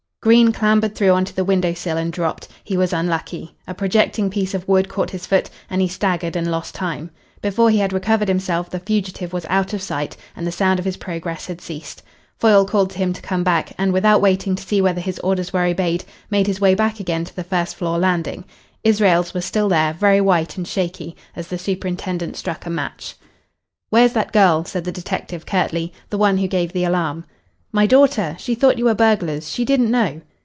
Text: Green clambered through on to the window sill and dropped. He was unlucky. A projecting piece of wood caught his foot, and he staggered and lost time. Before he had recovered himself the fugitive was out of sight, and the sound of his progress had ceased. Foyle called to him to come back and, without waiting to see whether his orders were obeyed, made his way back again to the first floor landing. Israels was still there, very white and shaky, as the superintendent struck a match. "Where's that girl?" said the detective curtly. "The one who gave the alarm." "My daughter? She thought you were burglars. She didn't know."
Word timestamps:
Green 0.23 0.51
clambered 0.51 0.93
through 0.93 1.13
on 1.13 1.25
to 1.25 1.35
the 1.35 1.43
window 1.43 1.73
sill 1.73 1.97
and 1.97 2.13
dropped. 2.13 2.47
He 2.63 2.77
was 2.77 2.93
unlucky. 2.93 3.55
A 3.67 3.73
projecting 3.73 4.29
piece 4.29 4.53
of 4.53 4.67
wood 4.67 4.87
caught 4.87 5.09
his 5.09 5.25
foot, 5.25 5.49
and 5.67 5.81
he 5.81 5.87
staggered 5.87 6.35
and 6.35 6.45
lost 6.51 6.75
time. 6.75 7.09
Before 7.41 7.71
he 7.71 7.79
had 7.79 7.91
recovered 7.91 8.27
himself 8.27 8.69
the 8.69 8.79
fugitive 8.79 9.33
was 9.33 9.47
out 9.49 9.73
of 9.73 9.81
sight, 9.81 10.15
and 10.35 10.45
the 10.45 10.51
sound 10.51 10.77
of 10.77 10.85
his 10.85 10.97
progress 10.97 11.47
had 11.47 11.59
ceased. 11.59 12.03
Foyle 12.37 12.65
called 12.67 12.91
to 12.91 12.99
him 12.99 13.13
to 13.13 13.21
come 13.23 13.43
back 13.43 13.73
and, 13.79 13.91
without 13.93 14.21
waiting 14.21 14.53
to 14.55 14.61
see 14.63 14.79
whether 14.79 15.01
his 15.01 15.17
orders 15.21 15.51
were 15.51 15.65
obeyed, 15.65 16.03
made 16.29 16.45
his 16.45 16.61
way 16.61 16.75
back 16.75 16.99
again 16.99 17.25
to 17.25 17.35
the 17.35 17.43
first 17.43 17.75
floor 17.75 17.97
landing. 17.97 18.45
Israels 18.83 19.33
was 19.33 19.43
still 19.43 19.69
there, 19.69 19.91
very 19.91 20.21
white 20.21 20.55
and 20.55 20.67
shaky, 20.67 21.15
as 21.35 21.47
the 21.47 21.57
superintendent 21.57 22.37
struck 22.37 22.67
a 22.67 22.69
match. 22.69 23.15
"Where's 23.89 24.13
that 24.13 24.31
girl?" 24.33 24.65
said 24.65 24.83
the 24.83 24.91
detective 24.91 25.47
curtly. 25.47 25.91
"The 26.11 26.19
one 26.19 26.37
who 26.37 26.47
gave 26.47 26.73
the 26.73 26.83
alarm." 26.83 27.25
"My 27.73 27.85
daughter? 27.87 28.35
She 28.37 28.53
thought 28.53 28.77
you 28.77 28.83
were 28.83 28.93
burglars. 28.93 29.49
She 29.49 29.63
didn't 29.63 29.89
know." 29.91 30.19